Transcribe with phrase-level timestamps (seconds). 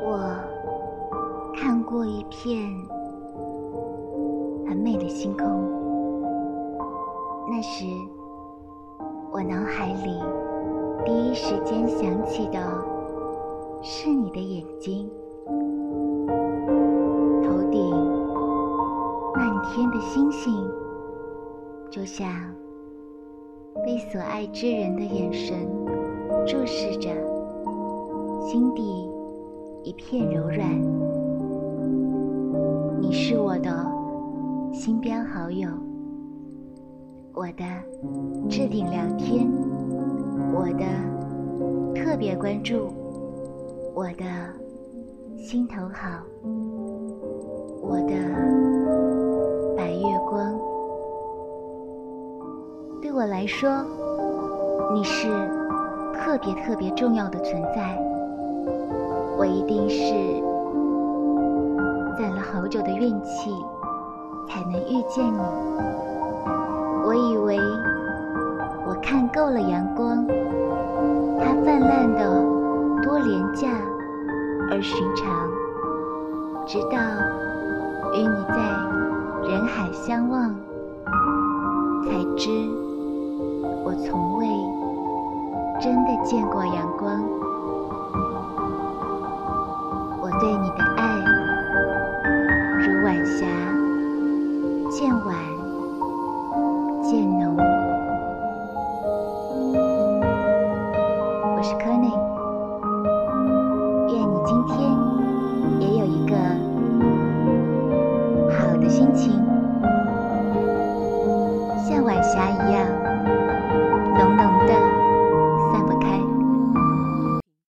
[0.00, 0.18] 我
[1.54, 2.72] 看过一片
[4.66, 5.46] 很美的星空，
[7.50, 7.84] 那时
[9.32, 10.22] 我脑海里
[11.04, 12.58] 第一时间想起的
[13.82, 15.10] 是你的眼睛，
[17.42, 17.90] 头顶
[19.34, 20.52] 漫天的星星，
[21.90, 22.28] 就像
[23.84, 25.68] 被所爱之人的眼神
[26.46, 27.10] 注视着，
[28.40, 29.17] 心底。
[29.84, 30.68] 一片柔软，
[33.00, 33.70] 你是我的
[34.72, 35.68] 新标好友，
[37.32, 37.64] 我的
[38.48, 39.48] 置顶聊天，
[40.52, 40.84] 我的
[41.94, 42.88] 特别关注，
[43.94, 44.24] 我的
[45.38, 46.22] 心头好，
[47.80, 48.14] 我的
[49.76, 50.58] 白月光。
[53.00, 53.70] 对我来说，
[54.92, 55.28] 你是
[56.12, 57.96] 特别特别重要的存在。
[59.38, 60.42] 我一定是
[62.18, 63.54] 攒了好久的运气，
[64.48, 65.38] 才能遇见你。
[67.06, 67.56] 我以为
[68.84, 70.26] 我看够了阳光，
[71.38, 72.42] 它泛滥的
[73.04, 73.68] 多廉价
[74.72, 75.48] 而寻常，
[76.66, 76.98] 直到
[78.14, 78.56] 与你在
[79.48, 80.52] 人海相望，
[82.04, 82.50] 才知
[83.84, 84.46] 我从未
[85.80, 87.22] 真的见过阳光。
[95.24, 95.57] 晚。